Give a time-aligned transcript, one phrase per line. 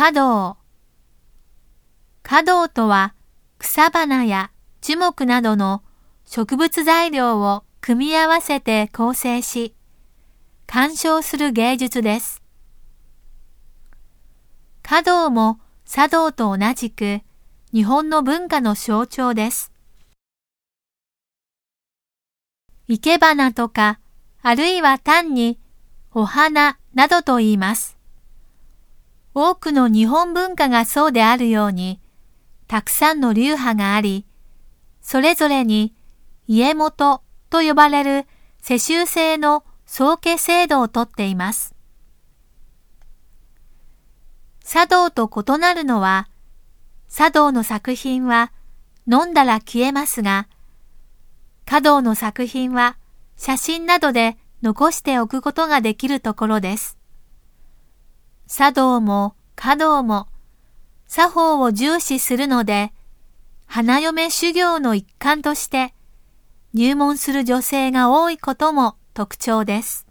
[0.00, 0.56] 華道。
[2.22, 3.14] 華道とは
[3.58, 5.82] 草花や樹木などの
[6.24, 9.74] 植物材料を組み合わせて構成し、
[10.66, 12.42] 鑑賞する芸術です。
[14.82, 17.20] 華道も茶道と同じく
[17.70, 19.70] 日本の文化の象徴です。
[22.88, 24.00] 生け花とか、
[24.40, 25.60] あるいは単に
[26.14, 27.99] お花などと言います。
[29.34, 32.00] 多くの日本文化がそうであるように、
[32.66, 34.26] たくさんの流派があり、
[35.00, 35.94] それぞれに
[36.46, 38.26] 家元と呼ばれる
[38.60, 41.74] 世襲制の総家制度をとっています。
[44.64, 46.28] 茶道と異なるのは、
[47.08, 48.52] 茶道の作品は
[49.10, 50.46] 飲んだら消えますが、
[51.66, 52.96] 華道の作品は
[53.36, 56.99] 写真などで残しておくことができるところです。
[58.52, 60.26] 茶道も華道も
[61.06, 62.92] 作法を重視するので、
[63.66, 65.94] 花嫁修行の一環として
[66.74, 70.09] 入門する女性が多いことも特徴です。